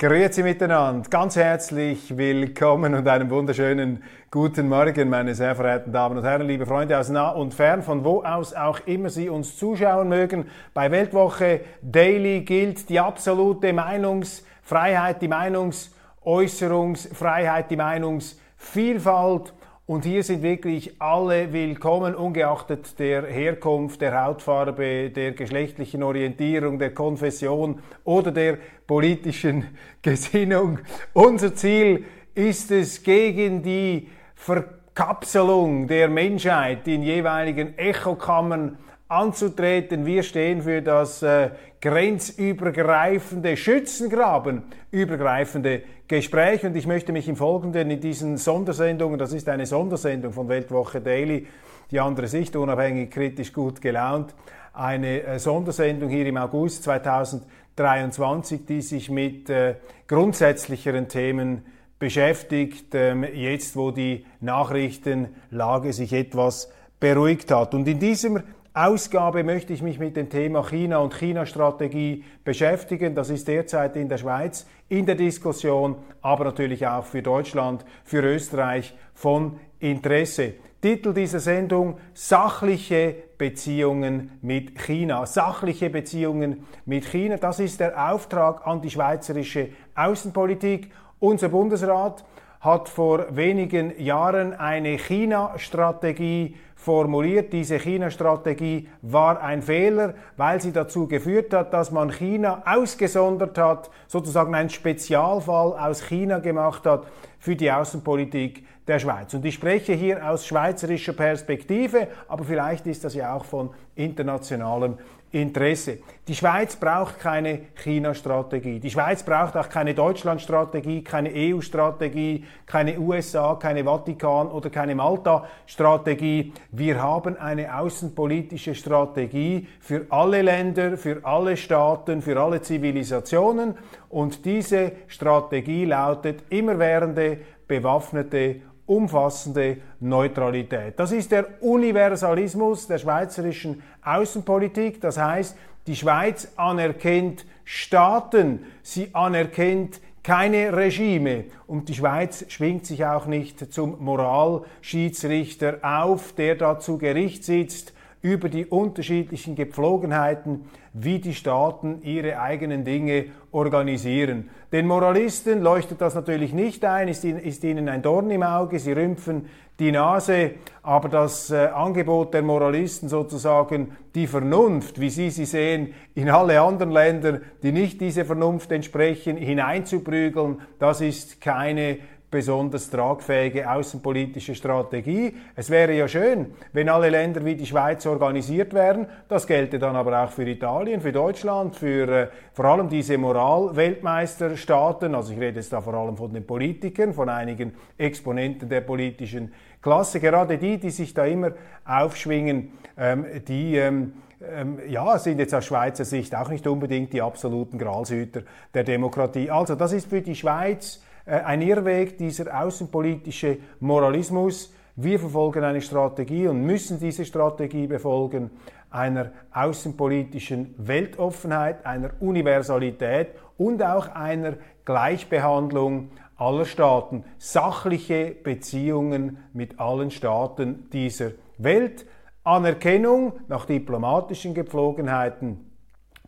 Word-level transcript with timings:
Grüezi 0.00 0.42
miteinander, 0.42 1.08
ganz 1.10 1.36
herzlich 1.36 2.16
willkommen 2.16 2.94
und 2.94 3.06
einen 3.06 3.28
wunderschönen 3.28 4.02
guten 4.30 4.66
Morgen, 4.66 5.10
meine 5.10 5.34
sehr 5.34 5.54
verehrten 5.54 5.92
Damen 5.92 6.16
und 6.16 6.24
Herren, 6.24 6.46
liebe 6.46 6.64
Freunde 6.64 6.98
aus 6.98 7.10
nah 7.10 7.28
und 7.28 7.52
fern, 7.52 7.82
von 7.82 8.02
wo 8.02 8.22
aus 8.22 8.54
auch 8.54 8.80
immer 8.86 9.10
Sie 9.10 9.28
uns 9.28 9.58
zuschauen 9.58 10.08
mögen. 10.08 10.46
Bei 10.72 10.90
Weltwoche 10.90 11.60
Daily 11.82 12.40
gilt 12.40 12.88
die 12.88 12.98
absolute 12.98 13.74
Meinungsfreiheit, 13.74 15.20
die 15.20 15.28
Meinungsäußerungsfreiheit, 15.28 17.70
die 17.70 17.76
Meinungsvielfalt. 17.76 19.52
Und 19.90 20.04
hier 20.04 20.22
sind 20.22 20.44
wirklich 20.44 21.02
alle 21.02 21.52
willkommen, 21.52 22.14
ungeachtet 22.14 22.96
der 23.00 23.26
Herkunft, 23.26 24.00
der 24.00 24.24
Hautfarbe, 24.24 25.10
der 25.10 25.32
geschlechtlichen 25.32 26.04
Orientierung, 26.04 26.78
der 26.78 26.94
Konfession 26.94 27.80
oder 28.04 28.30
der 28.30 28.58
politischen 28.86 29.64
Gesinnung. 30.02 30.78
Unser 31.12 31.56
Ziel 31.56 32.04
ist 32.36 32.70
es, 32.70 33.02
gegen 33.02 33.64
die 33.64 34.06
Verkapselung 34.36 35.88
der 35.88 36.08
Menschheit 36.08 36.86
in 36.86 37.02
jeweiligen 37.02 37.76
Echokammern 37.76 38.78
anzutreten. 39.10 40.06
Wir 40.06 40.22
stehen 40.22 40.62
für 40.62 40.82
das 40.82 41.22
äh, 41.22 41.50
grenzübergreifende 41.80 43.56
Schützengraben, 43.56 44.62
übergreifende 44.92 45.82
Gespräch 46.06 46.64
und 46.64 46.76
ich 46.76 46.86
möchte 46.86 47.12
mich 47.12 47.28
im 47.28 47.34
Folgenden 47.34 47.90
in 47.90 48.00
diesen 48.00 48.36
Sondersendungen, 48.36 49.18
das 49.18 49.32
ist 49.32 49.48
eine 49.48 49.66
Sondersendung 49.66 50.32
von 50.32 50.48
Weltwoche 50.48 51.00
Daily, 51.00 51.48
die 51.90 51.98
andere 51.98 52.28
Sicht, 52.28 52.54
unabhängig, 52.54 53.10
kritisch, 53.10 53.52
gut 53.52 53.80
gelaunt, 53.80 54.32
eine 54.72 55.24
äh, 55.24 55.38
Sondersendung 55.40 56.08
hier 56.08 56.26
im 56.26 56.36
August 56.36 56.84
2023, 56.84 58.64
die 58.64 58.80
sich 58.80 59.10
mit 59.10 59.50
äh, 59.50 59.74
grundsätzlicheren 60.06 61.08
Themen 61.08 61.62
beschäftigt, 61.98 62.94
ähm, 62.94 63.24
jetzt 63.24 63.74
wo 63.74 63.90
die 63.90 64.24
Nachrichtenlage 64.40 65.92
sich 65.92 66.12
etwas 66.12 66.70
beruhigt 67.00 67.50
hat. 67.50 67.74
Und 67.74 67.88
in 67.88 67.98
diesem 67.98 68.42
Ausgabe 68.82 69.44
möchte 69.44 69.74
ich 69.74 69.82
mich 69.82 69.98
mit 69.98 70.16
dem 70.16 70.30
Thema 70.30 70.66
China 70.66 71.00
und 71.00 71.12
China-Strategie 71.12 72.24
beschäftigen. 72.44 73.14
Das 73.14 73.28
ist 73.28 73.46
derzeit 73.46 73.94
in 73.94 74.08
der 74.08 74.16
Schweiz 74.16 74.66
in 74.88 75.04
der 75.04 75.16
Diskussion, 75.16 75.96
aber 76.22 76.44
natürlich 76.44 76.86
auch 76.86 77.04
für 77.04 77.20
Deutschland, 77.20 77.84
für 78.04 78.22
Österreich 78.22 78.94
von 79.12 79.60
Interesse. 79.80 80.54
Titel 80.80 81.12
dieser 81.12 81.40
Sendung 81.40 81.98
Sachliche 82.14 83.16
Beziehungen 83.36 84.38
mit 84.40 84.78
China. 84.78 85.26
Sachliche 85.26 85.90
Beziehungen 85.90 86.64
mit 86.86 87.04
China, 87.04 87.36
das 87.36 87.60
ist 87.60 87.80
der 87.80 88.10
Auftrag 88.10 88.66
an 88.66 88.80
die 88.80 88.90
schweizerische 88.90 89.68
Außenpolitik. 89.94 90.90
Unser 91.18 91.50
Bundesrat 91.50 92.24
hat 92.60 92.88
vor 92.88 93.34
wenigen 93.36 93.98
Jahren 94.02 94.54
eine 94.54 94.96
China-Strategie 94.96 96.56
formuliert. 96.80 97.52
Diese 97.52 97.78
China-Strategie 97.78 98.88
war 99.02 99.42
ein 99.42 99.62
Fehler, 99.62 100.14
weil 100.36 100.60
sie 100.62 100.72
dazu 100.72 101.06
geführt 101.06 101.52
hat, 101.52 101.74
dass 101.74 101.90
man 101.90 102.10
China 102.10 102.62
ausgesondert 102.64 103.58
hat, 103.58 103.90
sozusagen 104.06 104.54
einen 104.54 104.70
Spezialfall 104.70 105.78
aus 105.78 106.02
China 106.02 106.38
gemacht 106.38 106.86
hat 106.86 107.06
für 107.38 107.54
die 107.54 107.70
Außenpolitik 107.70 108.64
der 108.88 108.98
Schweiz. 108.98 109.34
Und 109.34 109.44
ich 109.44 109.54
spreche 109.54 109.92
hier 109.92 110.26
aus 110.26 110.46
schweizerischer 110.46 111.12
Perspektive, 111.12 112.08
aber 112.28 112.44
vielleicht 112.44 112.86
ist 112.86 113.04
das 113.04 113.14
ja 113.14 113.34
auch 113.34 113.44
von 113.44 113.70
internationalem 113.94 114.96
Interesse. 115.32 115.98
Die 116.26 116.34
Schweiz 116.34 116.76
braucht 116.76 117.20
keine 117.20 117.60
China-Strategie. 117.76 118.80
Die 118.80 118.90
Schweiz 118.90 119.22
braucht 119.22 119.56
auch 119.56 119.68
keine 119.68 119.94
Deutschland-Strategie, 119.94 121.04
keine 121.04 121.30
EU-Strategie, 121.32 122.44
keine 122.66 122.98
USA, 122.98 123.54
keine 123.54 123.84
Vatikan- 123.84 124.48
oder 124.48 124.70
keine 124.70 124.94
Malta-Strategie. 124.94 126.52
Wir 126.72 127.00
haben 127.00 127.36
eine 127.36 127.78
außenpolitische 127.78 128.74
Strategie 128.74 129.68
für 129.80 130.06
alle 130.10 130.42
Länder, 130.42 130.96
für 130.96 131.24
alle 131.24 131.56
Staaten, 131.56 132.22
für 132.22 132.40
alle 132.40 132.60
Zivilisationen. 132.60 133.74
Und 134.08 134.44
diese 134.44 134.92
Strategie 135.06 135.84
lautet 135.84 136.42
immerwährende 136.50 137.38
bewaffnete 137.68 138.62
umfassende 138.90 139.76
Neutralität. 140.00 140.98
Das 140.98 141.12
ist 141.12 141.30
der 141.30 141.62
Universalismus 141.62 142.88
der 142.88 142.98
schweizerischen 142.98 143.84
Außenpolitik. 144.02 145.00
Das 145.00 145.16
heißt, 145.16 145.56
die 145.86 145.94
Schweiz 145.94 146.48
anerkennt 146.56 147.46
Staaten, 147.64 148.66
sie 148.82 149.14
anerkennt 149.14 150.00
keine 150.24 150.76
Regime 150.76 151.44
und 151.68 151.88
die 151.88 151.94
Schweiz 151.94 152.44
schwingt 152.48 152.84
sich 152.84 153.04
auch 153.04 153.26
nicht 153.26 153.72
zum 153.72 154.02
Moralschiedsrichter 154.04 155.78
auf, 155.82 156.32
der 156.32 156.56
da 156.56 156.80
zu 156.80 156.98
Gericht 156.98 157.44
sitzt 157.44 157.94
über 158.22 158.48
die 158.48 158.66
unterschiedlichen 158.66 159.54
Gepflogenheiten, 159.54 160.66
wie 160.92 161.18
die 161.18 161.34
Staaten 161.34 162.02
ihre 162.02 162.40
eigenen 162.40 162.84
Dinge 162.84 163.26
organisieren. 163.50 164.50
Den 164.72 164.86
Moralisten 164.86 165.62
leuchtet 165.62 166.00
das 166.00 166.14
natürlich 166.14 166.52
nicht 166.52 166.84
ein, 166.84 167.08
ist, 167.08 167.24
ist 167.24 167.64
ihnen 167.64 167.88
ein 167.88 168.02
Dorn 168.02 168.30
im 168.30 168.42
Auge, 168.42 168.78
sie 168.78 168.92
rümpfen 168.92 169.46
die 169.78 169.92
Nase, 169.92 170.52
aber 170.82 171.08
das 171.08 171.50
äh, 171.50 171.68
Angebot 171.68 172.34
der 172.34 172.42
Moralisten 172.42 173.08
sozusagen, 173.08 173.96
die 174.14 174.26
Vernunft, 174.26 175.00
wie 175.00 175.08
sie 175.08 175.30
sie 175.30 175.46
sehen, 175.46 175.94
in 176.14 176.28
alle 176.28 176.60
anderen 176.60 176.90
Länder, 176.90 177.40
die 177.62 177.72
nicht 177.72 178.00
dieser 178.00 178.26
Vernunft 178.26 178.70
entsprechen, 178.72 179.38
hineinzuprügeln, 179.38 180.60
das 180.78 181.00
ist 181.00 181.40
keine 181.40 181.98
besonders 182.30 182.88
tragfähige 182.90 183.68
außenpolitische 183.70 184.54
Strategie. 184.54 185.34
Es 185.56 185.68
wäre 185.68 185.92
ja 185.92 186.06
schön, 186.06 186.54
wenn 186.72 186.88
alle 186.88 187.10
Länder 187.10 187.44
wie 187.44 187.56
die 187.56 187.66
Schweiz 187.66 188.06
organisiert 188.06 188.72
wären. 188.72 189.06
Das 189.28 189.46
gelte 189.46 189.78
dann 189.78 189.96
aber 189.96 190.22
auch 190.22 190.30
für 190.30 190.48
Italien, 190.48 191.00
für 191.00 191.12
Deutschland, 191.12 191.74
für 191.74 192.08
äh, 192.08 192.28
vor 192.52 192.66
allem 192.66 192.88
diese 192.88 193.18
Moral-Weltmeisterstaaten. 193.18 195.14
Also 195.14 195.32
ich 195.32 195.40
rede 195.40 195.58
jetzt 195.58 195.72
da 195.72 195.80
vor 195.80 195.94
allem 195.94 196.16
von 196.16 196.32
den 196.32 196.46
Politikern, 196.46 197.12
von 197.12 197.28
einigen 197.28 197.74
Exponenten 197.98 198.68
der 198.68 198.82
politischen 198.82 199.52
Klasse. 199.82 200.20
Gerade 200.20 200.58
die, 200.58 200.78
die 200.78 200.90
sich 200.90 201.12
da 201.12 201.24
immer 201.24 201.52
aufschwingen, 201.84 202.72
ähm, 202.96 203.26
die 203.48 203.76
ähm, 203.76 204.12
ähm, 204.42 204.78
ja, 204.88 205.18
sind 205.18 205.38
jetzt 205.38 205.54
aus 205.54 205.66
Schweizer 205.66 206.04
Sicht 206.04 206.34
auch 206.34 206.48
nicht 206.48 206.66
unbedingt 206.66 207.12
die 207.12 207.20
absoluten 207.20 207.78
Gralshüter 207.78 208.42
der 208.72 208.84
Demokratie. 208.84 209.50
Also 209.50 209.74
das 209.74 209.92
ist 209.92 210.08
für 210.08 210.22
die 210.22 210.34
Schweiz 210.34 211.02
ein 211.30 211.62
Irrweg, 211.62 212.18
dieser 212.18 212.60
außenpolitische 212.60 213.58
Moralismus. 213.80 214.72
Wir 214.96 215.18
verfolgen 215.18 215.64
eine 215.64 215.80
Strategie 215.80 216.48
und 216.48 216.62
müssen 216.62 216.98
diese 216.98 217.24
Strategie 217.24 217.86
befolgen 217.86 218.50
einer 218.90 219.30
außenpolitischen 219.52 220.74
Weltoffenheit, 220.78 221.86
einer 221.86 222.10
Universalität 222.20 223.28
und 223.56 223.82
auch 223.82 224.08
einer 224.08 224.54
Gleichbehandlung 224.84 226.10
aller 226.36 226.64
Staaten, 226.64 227.24
sachliche 227.38 228.34
Beziehungen 228.42 229.38
mit 229.52 229.78
allen 229.78 230.10
Staaten 230.10 230.88
dieser 230.90 231.32
Welt, 231.58 232.06
Anerkennung 232.42 233.34
nach 233.48 233.66
diplomatischen 233.66 234.54
Gepflogenheiten 234.54 235.70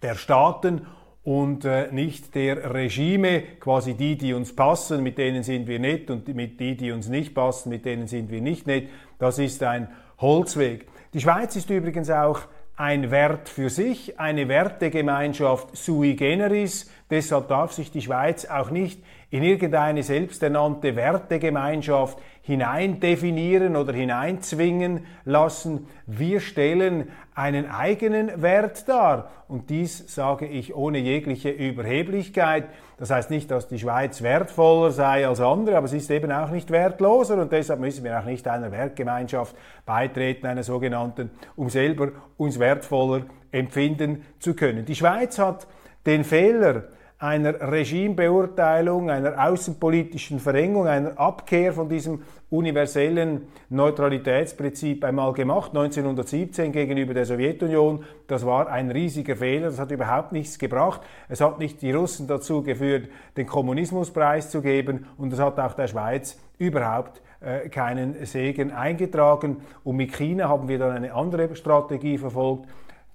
der 0.02 0.14
Staaten 0.14 0.86
und 1.24 1.64
äh, 1.64 1.92
nicht 1.92 2.34
der 2.34 2.74
Regime, 2.74 3.42
quasi 3.60 3.94
die, 3.94 4.16
die 4.16 4.34
uns 4.34 4.54
passen, 4.54 5.02
mit 5.02 5.18
denen 5.18 5.42
sind 5.42 5.68
wir 5.68 5.78
nett 5.78 6.10
und 6.10 6.26
mit 6.34 6.58
die, 6.58 6.76
die 6.76 6.90
uns 6.90 7.08
nicht 7.08 7.34
passen, 7.34 7.68
mit 7.68 7.84
denen 7.84 8.08
sind 8.08 8.30
wir 8.30 8.40
nicht 8.40 8.66
nett. 8.66 8.88
Das 9.18 9.38
ist 9.38 9.62
ein 9.62 9.88
Holzweg. 10.18 10.86
Die 11.14 11.20
Schweiz 11.20 11.54
ist 11.54 11.70
übrigens 11.70 12.10
auch 12.10 12.40
ein 12.76 13.10
Wert 13.10 13.48
für 13.48 13.70
sich, 13.70 14.18
eine 14.18 14.48
Wertegemeinschaft 14.48 15.76
sui 15.76 16.14
generis. 16.14 16.90
Deshalb 17.12 17.48
darf 17.48 17.72
sich 17.72 17.90
die 17.90 18.00
Schweiz 18.00 18.46
auch 18.46 18.70
nicht 18.70 18.98
in 19.28 19.42
irgendeine 19.42 20.02
selbsternannte 20.02 20.96
Wertegemeinschaft 20.96 22.18
hineindefinieren 22.40 23.76
oder 23.76 23.92
hineinzwingen 23.92 25.04
lassen. 25.26 25.88
Wir 26.06 26.40
stellen 26.40 27.10
einen 27.34 27.70
eigenen 27.70 28.40
Wert 28.40 28.88
dar. 28.88 29.30
Und 29.46 29.68
dies 29.68 30.14
sage 30.14 30.46
ich 30.46 30.74
ohne 30.74 31.00
jegliche 31.00 31.50
Überheblichkeit. 31.50 32.64
Das 32.96 33.10
heißt 33.10 33.28
nicht, 33.28 33.50
dass 33.50 33.68
die 33.68 33.78
Schweiz 33.78 34.22
wertvoller 34.22 34.90
sei 34.90 35.28
als 35.28 35.40
andere, 35.40 35.76
aber 35.76 35.88
sie 35.88 35.98
ist 35.98 36.10
eben 36.10 36.32
auch 36.32 36.48
nicht 36.48 36.70
wertloser 36.70 37.36
und 37.36 37.52
deshalb 37.52 37.80
müssen 37.80 38.04
wir 38.04 38.18
auch 38.18 38.24
nicht 38.24 38.48
einer 38.48 38.72
Wertgemeinschaft 38.72 39.54
beitreten, 39.84 40.46
einer 40.46 40.62
sogenannten, 40.62 41.30
um 41.56 41.68
selber 41.68 42.12
uns 42.38 42.58
wertvoller 42.58 43.26
empfinden 43.50 44.24
zu 44.38 44.54
können. 44.54 44.86
Die 44.86 44.94
Schweiz 44.94 45.38
hat 45.38 45.66
den 46.06 46.24
Fehler, 46.24 46.84
einer 47.22 47.70
Regimebeurteilung, 47.70 49.08
einer 49.08 49.38
außenpolitischen 49.38 50.40
Verengung, 50.40 50.88
einer 50.88 51.16
Abkehr 51.20 51.72
von 51.72 51.88
diesem 51.88 52.22
universellen 52.50 53.42
Neutralitätsprinzip 53.70 55.04
einmal 55.04 55.32
gemacht, 55.32 55.70
1917 55.70 56.72
gegenüber 56.72 57.14
der 57.14 57.24
Sowjetunion. 57.24 58.04
Das 58.26 58.44
war 58.44 58.68
ein 58.68 58.90
riesiger 58.90 59.36
Fehler, 59.36 59.68
das 59.68 59.78
hat 59.78 59.92
überhaupt 59.92 60.32
nichts 60.32 60.58
gebracht. 60.58 61.00
Es 61.28 61.40
hat 61.40 61.60
nicht 61.60 61.80
die 61.80 61.92
Russen 61.92 62.26
dazu 62.26 62.64
geführt, 62.64 63.08
den 63.36 63.46
Kommunismus 63.46 64.10
preiszugeben 64.10 65.06
und 65.16 65.32
es 65.32 65.38
hat 65.38 65.60
auch 65.60 65.74
der 65.74 65.86
Schweiz 65.86 66.36
überhaupt 66.58 67.22
äh, 67.40 67.68
keinen 67.68 68.26
Segen 68.26 68.72
eingetragen. 68.72 69.58
Und 69.84 69.94
mit 69.94 70.12
China 70.12 70.48
haben 70.48 70.66
wir 70.66 70.80
dann 70.80 70.90
eine 70.90 71.14
andere 71.14 71.54
Strategie 71.54 72.18
verfolgt 72.18 72.66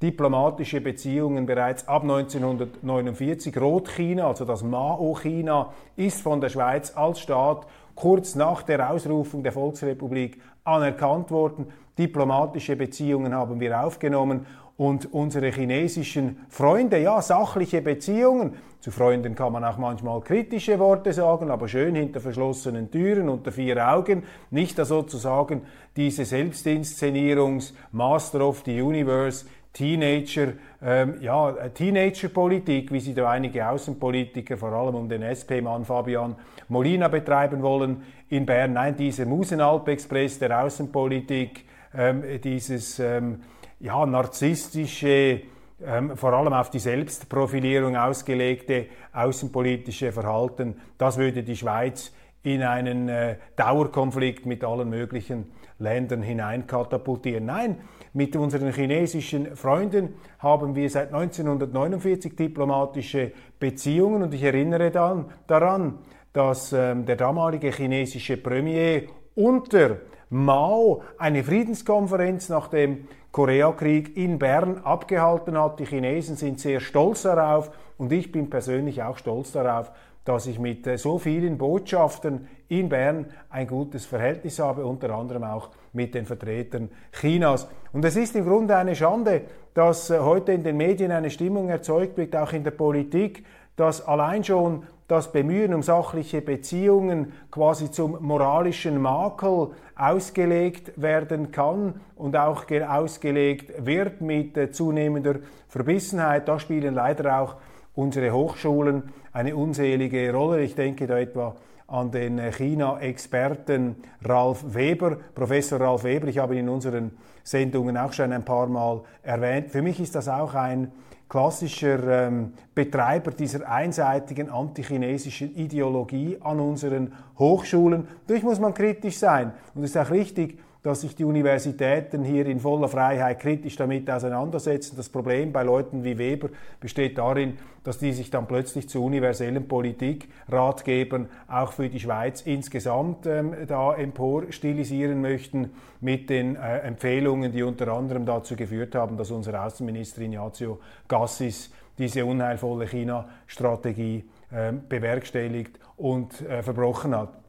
diplomatische 0.02 0.82
Beziehungen 0.82 1.46
bereits 1.46 1.88
ab 1.88 2.04
1949. 2.04 3.58
Rotchina, 3.58 4.28
also 4.28 4.46
das 4.46 4.64
Mao-China, 4.64 5.74
ist 5.96 6.22
von 6.22 6.40
der 6.42 6.50
Schweiz 6.50 6.96
als 6.96 7.20
Staat 7.20 7.66
kurz 7.96 8.36
nach 8.36 8.62
der 8.62 8.92
Ausrufung 8.92 9.44
der 9.44 9.52
Volksrepublik 9.52 10.40
anerkannt 10.64 11.32
worden. 11.32 11.68
Diplomatische 11.98 12.76
Beziehungen 12.76 13.34
haben 13.34 13.60
wir 13.60 13.84
aufgenommen 13.84 14.46
und 14.78 15.12
unsere 15.12 15.52
chinesischen 15.52 16.46
Freunde, 16.50 17.00
ja, 17.00 17.20
sachliche 17.22 17.82
Beziehungen, 17.82 18.54
zu 18.80 18.92
Freunden 18.92 19.34
kann 19.34 19.52
man 19.52 19.66
auch 19.66 19.78
manchmal 19.78 20.22
kritische 20.22 20.78
Worte 20.78 21.12
sagen, 21.12 21.50
aber 21.50 21.68
schön 21.68 21.96
hinter 21.96 22.22
verschlossenen 22.22 22.92
Türen, 22.92 23.28
unter 23.28 23.52
vier 23.52 23.86
Augen, 23.86 24.24
nicht 24.52 24.78
da 24.78 24.86
sozusagen 24.86 25.64
diese 25.96 26.26
Selbstinszenierungs 26.26 27.74
Master 27.92 28.48
of 28.48 28.62
the 28.66 28.80
Universe 28.80 29.46
Teenager, 29.78 30.54
ähm, 30.82 31.22
ja, 31.22 31.52
äh, 31.52 31.70
Teenagerpolitik, 31.70 32.92
wie 32.92 33.00
sie 33.00 33.14
da 33.14 33.30
einige 33.30 33.70
Außenpolitiker, 33.70 34.58
vor 34.58 34.72
allem 34.72 34.96
um 34.96 35.08
den 35.08 35.22
SP-Mann 35.22 35.86
Fabian 35.86 36.36
Molina 36.68 37.08
betreiben 37.10 37.62
wollen 37.62 38.02
in 38.30 38.48
Bern. 38.48 38.74
Nein, 38.74 38.96
dieser 38.96 39.28
Musenalp-Express 39.28 40.40
der 40.40 40.64
Außenpolitik, 40.64 41.66
ähm, 41.96 42.24
dieses 42.44 42.98
ähm, 42.98 43.42
ja, 43.80 44.04
narzisstische, 44.04 45.42
ähm, 45.86 46.18
vor 46.18 46.34
allem 46.34 46.54
auf 46.54 46.72
die 46.72 46.80
Selbstprofilierung 46.80 47.96
ausgelegte 47.96 48.88
außenpolitische 49.14 50.12
Verhalten, 50.12 50.82
das 50.98 51.20
würde 51.20 51.44
die 51.44 51.56
Schweiz 51.56 52.12
in 52.42 52.64
einen 52.64 53.10
äh, 53.10 53.36
Dauerkonflikt 53.56 54.48
mit 54.48 54.64
allen 54.64 54.90
möglichen 54.90 55.52
Ländern 55.78 56.24
hineinkatapultieren. 56.24 57.46
Nein, 57.46 57.78
mit 58.18 58.36
unseren 58.36 58.74
chinesischen 58.74 59.56
Freunden 59.56 60.16
haben 60.40 60.74
wir 60.74 60.90
seit 60.90 61.14
1949 61.14 62.36
diplomatische 62.36 63.32
Beziehungen 63.60 64.24
und 64.24 64.34
ich 64.34 64.42
erinnere 64.42 64.90
dann 64.90 65.26
daran, 65.46 66.00
dass 66.34 66.74
ähm, 66.74 67.06
der 67.06 67.16
damalige 67.16 67.72
chinesische 67.72 68.38
Premier 68.38 69.04
unter 69.36 69.98
Mao 70.32 71.04
eine 71.20 71.44
Friedenskonferenz 71.44 72.50
nach 72.50 72.70
dem 72.70 73.08
Koreakrieg 73.32 74.18
in 74.18 74.40
Bern 74.40 74.80
abgehalten 74.80 75.56
hat. 75.56 75.80
Die 75.80 75.86
Chinesen 75.86 76.38
sind 76.38 76.60
sehr 76.60 76.80
stolz 76.80 77.22
darauf 77.22 77.70
und 78.00 78.12
ich 78.12 78.32
bin 78.32 78.50
persönlich 78.50 79.04
auch 79.04 79.20
stolz 79.20 79.52
darauf, 79.52 79.92
dass 80.28 80.46
ich 80.46 80.60
mit 80.60 80.86
äh, 80.86 80.98
so 80.98 81.20
vielen 81.20 81.58
Botschaftern 81.58 82.48
in 82.68 82.90
Bern 82.90 83.28
ein 83.50 83.66
gutes 83.66 84.06
Verhältnis 84.06 84.60
habe, 84.60 84.86
unter 84.86 85.12
anderem 85.12 85.44
auch 85.44 85.70
mit 85.94 86.14
den 86.14 86.26
Vertretern 86.26 86.90
Chinas. 87.14 87.68
Und 87.94 88.04
es 88.04 88.18
ist 88.18 88.36
im 88.36 88.46
Grunde 88.46 88.76
eine 88.76 88.96
Schande, 88.96 89.44
dass 89.74 90.10
äh, 90.10 90.20
heute 90.20 90.52
in 90.52 90.64
den 90.64 90.76
Medien 90.76 91.12
eine 91.12 91.30
Stimmung 91.30 91.70
erzeugt 91.70 92.18
wird, 92.18 92.36
auch 92.36 92.52
in 92.52 92.66
der 92.66 92.72
Politik, 92.72 93.46
dass 93.78 94.06
allein 94.06 94.44
schon 94.44 94.84
das 95.08 95.32
Bemühen 95.32 95.74
um 95.74 95.82
sachliche 95.82 96.42
Beziehungen 96.42 97.32
quasi 97.50 97.90
zum 97.90 98.18
moralischen 98.22 99.02
Makel 99.02 99.70
ausgelegt 99.96 101.02
werden 101.02 101.52
kann 101.52 102.02
und 102.18 102.36
auch 102.36 102.66
ausgelegt 102.70 103.86
wird 103.86 104.20
mit 104.20 104.58
äh, 104.58 104.72
zunehmender 104.72 105.36
Verbissenheit. 105.70 106.50
Da 106.50 106.60
spielen 106.60 106.96
leider 106.96 107.40
auch 107.40 107.56
unsere 107.96 108.32
Hochschulen 108.32 109.04
eine 109.38 109.56
unselige 109.56 110.34
Rolle. 110.34 110.64
Ich 110.64 110.74
denke 110.74 111.06
da 111.06 111.20
etwa 111.20 111.56
an 111.86 112.10
den 112.10 112.40
China-Experten 112.52 113.96
Ralf 114.24 114.74
Weber, 114.74 115.16
Professor 115.36 115.80
Ralf 115.80 116.04
Weber. 116.04 116.28
Ich 116.28 116.40
habe 116.40 116.56
ihn 116.56 116.62
in 116.62 116.70
unseren 116.70 117.12
Sendungen 117.44 117.98
auch 117.98 118.12
schon 118.14 118.34
ein 118.34 118.44
paar 118.44 118.66
Mal 118.66 119.02
erwähnt. 119.22 119.70
Für 119.70 119.84
mich 119.84 120.00
ist 120.00 120.16
das 120.16 120.28
auch 120.28 120.56
ein 120.56 120.92
klassischer 121.30 122.28
ähm, 122.28 122.54
Betreiber 122.74 123.30
dieser 123.30 123.70
einseitigen 123.70 124.50
antichinesischen 124.50 125.56
Ideologie 125.56 126.38
an 126.42 126.60
unseren 126.60 127.14
Hochschulen. 127.38 128.08
Durch 128.26 128.42
muss 128.42 128.60
man 128.60 128.74
kritisch 128.74 129.20
sein. 129.20 129.52
Und 129.76 129.84
es 129.84 129.92
ist 129.92 129.98
auch 129.98 130.10
richtig, 130.10 130.58
dass 130.84 131.02
sich 131.02 131.16
die 131.16 131.24
Universitäten 131.24 132.24
hier 132.24 132.46
in 132.46 132.60
voller 132.60 132.88
Freiheit 132.88 133.40
kritisch 133.40 133.76
damit 133.76 134.10
auseinandersetzen. 134.10 134.96
Das 134.96 135.10
Problem 135.10 135.52
bei 135.52 135.64
Leuten 135.64 136.04
wie 136.04 136.18
Weber 136.18 136.50
besteht 136.80 137.18
darin, 137.18 137.58
dass 137.84 137.98
die 137.98 138.14
sich 138.14 138.30
dann 138.30 138.48
plötzlich 138.48 138.90
zur 138.90 139.04
universellen 139.04 139.68
Politik 139.68 140.30
Ratgebern 140.50 141.30
auch 141.48 141.72
für 141.72 141.90
die 141.90 142.00
Schweiz 142.00 142.42
insgesamt 142.42 143.26
ähm, 143.26 143.56
da 143.68 143.94
empor 143.94 144.52
stilisieren 144.52 145.22
möchten 145.22 145.72
mit 146.02 146.30
den 146.30 146.56
äh, 146.56 146.80
Empfehlungen, 146.80 147.52
die 147.52 147.64
unter 147.64 147.88
anderem 147.90 148.26
dazu 148.26 148.56
geführt 148.56 148.96
haben, 148.96 149.18
dass 149.18 149.32
unser 149.32 149.66
Außenminister 149.66 150.22
Ignazio 150.22 150.80
Gassis 151.08 151.72
diese 151.98 152.26
unheilvolle 152.26 152.88
China-Strategie 152.88 154.26
äh, 154.52 154.74
bewerkstelligt 154.88 155.80
und 155.98 156.42
äh, 156.42 156.62
verbrochen 156.62 157.16
hat. 157.16 157.47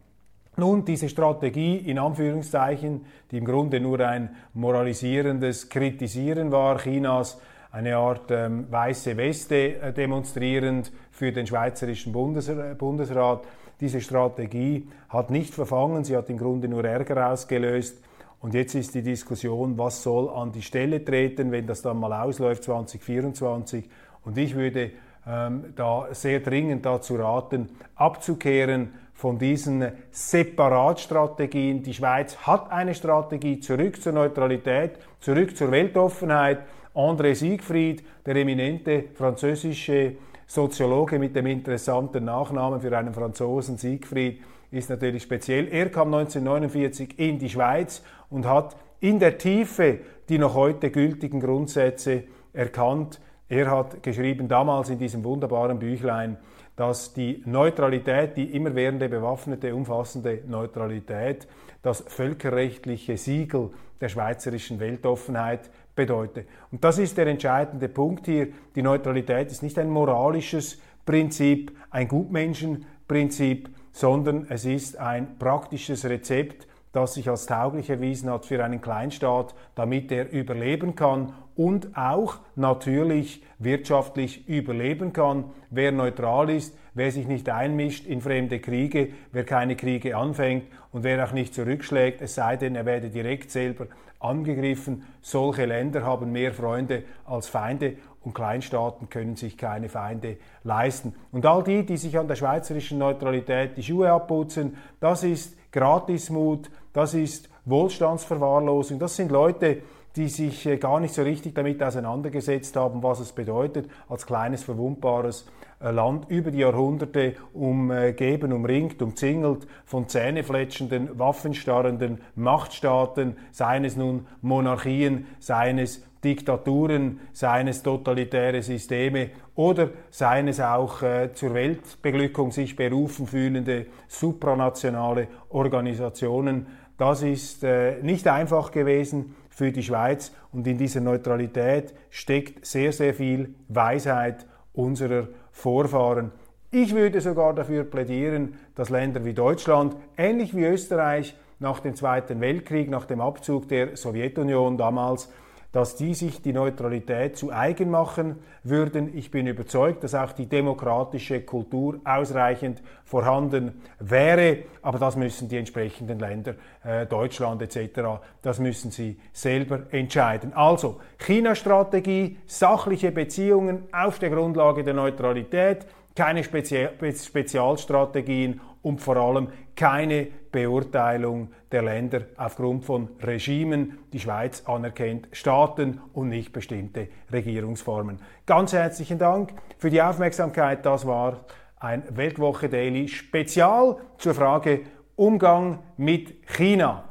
Nun, 0.58 0.84
diese 0.84 1.08
Strategie 1.08 1.76
in 1.76 2.00
Anführungszeichen, 2.00 3.06
die 3.30 3.38
im 3.38 3.44
Grunde 3.44 3.78
nur 3.78 4.00
ein 4.00 4.30
moralisierendes 4.54 5.68
Kritisieren 5.68 6.50
war, 6.50 6.78
Chinas 6.78 7.40
eine 7.70 7.96
Art 7.96 8.28
ähm, 8.30 8.66
weiße 8.68 9.16
Weste 9.16 9.80
äh, 9.80 9.92
demonstrierend 9.92 10.90
für 11.12 11.30
den 11.30 11.46
Schweizerischen 11.46 12.12
Bundes 12.12 12.50
Bundesrat. 12.76 13.44
Diese 13.80 14.00
Strategie 14.00 14.88
hat 15.08 15.30
nicht 15.30 15.54
verfangen, 15.54 16.02
sie 16.02 16.16
hat 16.16 16.28
im 16.28 16.38
Grunde 16.38 16.66
nur 16.66 16.84
Ärger 16.84 17.30
ausgelöst. 17.30 18.02
Und 18.40 18.52
jetzt 18.52 18.74
ist 18.74 18.96
die 18.96 19.02
Diskussion, 19.02 19.78
was 19.78 20.02
soll 20.02 20.28
an 20.28 20.50
die 20.50 20.62
Stelle 20.62 21.04
treten, 21.04 21.52
wenn 21.52 21.68
das 21.68 21.82
dann 21.82 22.00
mal 22.00 22.12
ausläuft 22.12 22.64
2024. 22.64 23.88
Und 24.24 24.36
ich 24.36 24.56
würde 24.56 24.90
ähm, 25.24 25.72
da 25.76 26.08
sehr 26.10 26.40
dringend 26.40 26.84
dazu 26.84 27.14
raten, 27.14 27.68
abzukehren 27.94 28.90
von 29.18 29.36
diesen 29.36 29.84
Separatstrategien. 30.12 31.82
Die 31.82 31.92
Schweiz 31.92 32.36
hat 32.36 32.70
eine 32.70 32.94
Strategie 32.94 33.58
zurück 33.58 34.00
zur 34.00 34.12
Neutralität, 34.12 34.92
zurück 35.18 35.56
zur 35.56 35.72
Weltoffenheit. 35.72 36.60
André 36.94 37.34
Siegfried, 37.34 38.04
der 38.24 38.36
eminente 38.36 39.06
französische 39.14 40.12
Soziologe 40.46 41.18
mit 41.18 41.34
dem 41.34 41.46
interessanten 41.46 42.26
Nachnamen 42.26 42.80
für 42.80 42.96
einen 42.96 43.12
Franzosen, 43.12 43.76
Siegfried, 43.76 44.40
ist 44.70 44.88
natürlich 44.88 45.24
speziell. 45.24 45.66
Er 45.66 45.90
kam 45.90 46.14
1949 46.14 47.18
in 47.18 47.40
die 47.40 47.50
Schweiz 47.50 48.04
und 48.30 48.46
hat 48.46 48.76
in 49.00 49.18
der 49.18 49.36
Tiefe 49.36 49.98
die 50.28 50.38
noch 50.38 50.54
heute 50.54 50.92
gültigen 50.92 51.40
Grundsätze 51.40 52.22
erkannt. 52.52 53.20
Er 53.48 53.68
hat 53.68 54.00
geschrieben 54.00 54.46
damals 54.46 54.90
in 54.90 54.98
diesem 55.00 55.24
wunderbaren 55.24 55.80
Büchlein, 55.80 56.36
dass 56.78 57.12
die 57.12 57.42
Neutralität, 57.44 58.36
die 58.36 58.54
immerwährende 58.54 59.08
bewaffnete, 59.08 59.74
umfassende 59.74 60.44
Neutralität, 60.46 61.48
das 61.82 62.04
völkerrechtliche 62.06 63.16
Siegel 63.16 63.70
der 64.00 64.08
schweizerischen 64.08 64.78
Weltoffenheit 64.78 65.70
bedeutet. 65.96 66.46
Und 66.70 66.84
das 66.84 66.98
ist 66.98 67.18
der 67.18 67.26
entscheidende 67.26 67.88
Punkt 67.88 68.26
hier. 68.26 68.50
Die 68.76 68.82
Neutralität 68.82 69.50
ist 69.50 69.64
nicht 69.64 69.76
ein 69.76 69.90
moralisches 69.90 70.80
Prinzip, 71.04 71.76
ein 71.90 72.06
Gutmenschenprinzip, 72.06 73.70
sondern 73.90 74.46
es 74.48 74.64
ist 74.64 74.98
ein 74.98 75.36
praktisches 75.36 76.04
Rezept, 76.04 76.68
das 76.98 77.14
sich 77.14 77.28
als 77.28 77.46
tauglich 77.46 77.90
erwiesen 77.90 78.28
hat 78.28 78.44
für 78.44 78.64
einen 78.64 78.80
Kleinstaat, 78.80 79.54
damit 79.76 80.10
er 80.10 80.32
überleben 80.32 80.96
kann 80.96 81.32
und 81.54 81.96
auch 81.96 82.38
natürlich 82.56 83.42
wirtschaftlich 83.58 84.48
überleben 84.48 85.12
kann. 85.12 85.44
Wer 85.70 85.92
neutral 85.92 86.50
ist, 86.50 86.76
wer 86.94 87.12
sich 87.12 87.28
nicht 87.28 87.48
einmischt 87.48 88.04
in 88.04 88.20
fremde 88.20 88.58
Kriege, 88.58 89.10
wer 89.30 89.44
keine 89.44 89.76
Kriege 89.76 90.16
anfängt 90.16 90.64
und 90.90 91.04
wer 91.04 91.24
auch 91.24 91.32
nicht 91.32 91.54
zurückschlägt, 91.54 92.20
es 92.20 92.34
sei 92.34 92.56
denn, 92.56 92.74
er 92.74 92.84
werde 92.84 93.10
direkt 93.10 93.52
selber 93.52 93.86
angegriffen. 94.18 95.04
Solche 95.20 95.66
Länder 95.66 96.02
haben 96.02 96.32
mehr 96.32 96.52
Freunde 96.52 97.04
als 97.24 97.46
Feinde 97.46 97.94
und 98.22 98.34
Kleinstaaten 98.34 99.08
können 99.08 99.36
sich 99.36 99.56
keine 99.56 99.88
Feinde 99.88 100.36
leisten. 100.64 101.14
Und 101.32 101.46
all 101.46 101.62
die, 101.62 101.84
die 101.84 101.96
sich 101.96 102.18
an 102.18 102.28
der 102.28 102.36
schweizerischen 102.36 102.98
Neutralität 102.98 103.76
die 103.76 103.82
Schuhe 103.82 104.10
abputzen, 104.10 104.76
das 105.00 105.22
ist 105.24 105.56
Gratismut, 105.72 106.70
das 106.92 107.14
ist 107.14 107.48
Wohlstandsverwahrlosung, 107.64 108.98
das 108.98 109.16
sind 109.16 109.30
Leute, 109.30 109.82
die 110.16 110.28
sich 110.28 110.66
äh, 110.66 110.78
gar 110.78 111.00
nicht 111.00 111.14
so 111.14 111.22
richtig 111.22 111.54
damit 111.54 111.82
auseinandergesetzt 111.82 112.74
haben, 112.76 113.02
was 113.02 113.20
es 113.20 113.32
bedeutet, 113.32 113.88
als 114.08 114.26
kleines, 114.26 114.64
verwundbares 114.64 115.46
äh, 115.80 115.90
Land 115.90 116.28
über 116.28 116.50
die 116.50 116.58
Jahrhunderte 116.58 117.36
umgeben, 117.52 118.52
umringt, 118.52 119.00
umzingelt 119.00 119.66
von 119.84 120.08
zähnefletschenden, 120.08 121.18
waffenstarrenden 121.18 122.20
Machtstaaten, 122.34 123.36
seien 123.52 123.84
es 123.84 123.96
nun 123.96 124.26
Monarchien, 124.42 125.26
seien 125.38 125.78
es 125.78 126.02
Diktaturen, 126.24 127.20
seien 127.32 127.68
es 127.68 127.82
totalitäre 127.82 128.62
Systeme 128.62 129.30
oder 129.54 129.90
seien 130.10 130.48
es 130.48 130.60
auch 130.60 131.02
äh, 131.02 131.32
zur 131.32 131.54
Weltbeglückung 131.54 132.50
sich 132.50 132.74
berufen 132.74 133.26
fühlende 133.26 133.86
supranationale 134.08 135.28
Organisationen. 135.50 136.66
Das 136.96 137.22
ist 137.22 137.62
äh, 137.62 138.02
nicht 138.02 138.26
einfach 138.26 138.72
gewesen 138.72 139.36
für 139.48 139.70
die 139.70 139.82
Schweiz 139.82 140.32
und 140.52 140.66
in 140.66 140.78
dieser 140.78 141.00
Neutralität 141.00 141.94
steckt 142.10 142.66
sehr, 142.66 142.92
sehr 142.92 143.14
viel 143.14 143.54
Weisheit 143.68 144.46
unserer 144.72 145.28
Vorfahren. 145.52 146.32
Ich 146.70 146.94
würde 146.94 147.20
sogar 147.20 147.54
dafür 147.54 147.84
plädieren, 147.84 148.54
dass 148.74 148.90
Länder 148.90 149.24
wie 149.24 149.32
Deutschland, 149.32 149.96
ähnlich 150.16 150.54
wie 150.54 150.64
Österreich 150.64 151.34
nach 151.60 151.80
dem 151.80 151.94
Zweiten 151.94 152.40
Weltkrieg, 152.40 152.90
nach 152.90 153.06
dem 153.06 153.20
Abzug 153.20 153.68
der 153.68 153.96
Sowjetunion 153.96 154.76
damals, 154.76 155.32
dass 155.72 155.96
die 155.96 156.14
sich 156.14 156.40
die 156.40 156.52
Neutralität 156.52 157.36
zu 157.36 157.52
eigen 157.52 157.90
machen 157.90 158.36
würden. 158.62 159.16
Ich 159.16 159.30
bin 159.30 159.46
überzeugt, 159.46 160.02
dass 160.02 160.14
auch 160.14 160.32
die 160.32 160.46
demokratische 160.46 161.42
Kultur 161.42 162.00
ausreichend 162.04 162.82
vorhanden 163.04 163.82
wäre, 163.98 164.58
aber 164.80 164.98
das 164.98 165.16
müssen 165.16 165.48
die 165.48 165.58
entsprechenden 165.58 166.18
Länder, 166.18 166.54
äh, 166.84 167.06
Deutschland 167.06 167.60
etc., 167.60 168.20
das 168.40 168.58
müssen 168.58 168.90
sie 168.90 169.18
selber 169.32 169.82
entscheiden. 169.90 170.54
Also 170.54 171.00
China-Strategie, 171.18 172.38
sachliche 172.46 173.12
Beziehungen 173.12 173.84
auf 173.92 174.18
der 174.18 174.30
Grundlage 174.30 174.84
der 174.84 174.94
Neutralität, 174.94 175.86
keine 176.16 176.42
Spezial 176.42 176.92
Spezialstrategien 177.00 178.60
und 178.82 179.00
vor 179.00 179.16
allem 179.16 179.48
keine 179.76 180.28
Beurteilung 180.50 181.48
der 181.72 181.82
Länder 181.82 182.22
aufgrund 182.36 182.84
von 182.84 183.08
Regimen. 183.22 183.98
Die 184.12 184.20
Schweiz 184.20 184.62
anerkennt 184.66 185.28
Staaten 185.32 186.00
und 186.12 186.28
nicht 186.28 186.52
bestimmte 186.52 187.08
Regierungsformen. 187.32 188.18
Ganz 188.46 188.72
herzlichen 188.72 189.18
Dank 189.18 189.52
für 189.78 189.90
die 189.90 190.02
Aufmerksamkeit. 190.02 190.84
Das 190.84 191.06
war 191.06 191.40
ein 191.80 192.02
Weltwoche 192.10 192.68
Daily 192.68 193.08
Spezial 193.08 193.96
zur 194.18 194.34
Frage 194.34 194.80
Umgang 195.16 195.80
mit 195.96 196.46
China. 196.48 197.04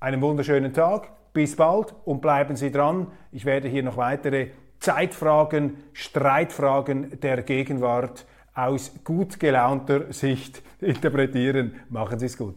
Einen 0.00 0.20
wunderschönen 0.20 0.72
Tag, 0.72 1.10
bis 1.32 1.56
bald 1.56 1.94
und 2.04 2.20
bleiben 2.20 2.56
Sie 2.56 2.70
dran. 2.70 3.06
Ich 3.30 3.44
werde 3.44 3.68
hier 3.68 3.82
noch 3.82 3.96
weitere 3.96 4.48
Zeitfragen, 4.80 5.76
Streitfragen 5.92 7.20
der 7.20 7.42
Gegenwart 7.42 8.26
aus 8.54 8.92
gut 9.04 9.38
gelaunter 9.38 10.12
Sicht 10.12 10.62
interpretieren. 10.80 11.76
Machen 11.88 12.18
Sie 12.18 12.26
es 12.26 12.36
gut. 12.36 12.56